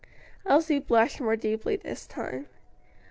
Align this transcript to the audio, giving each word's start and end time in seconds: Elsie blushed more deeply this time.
Elsie 0.47 0.79
blushed 0.79 1.21
more 1.21 1.35
deeply 1.35 1.75
this 1.75 2.07
time. 2.07 2.47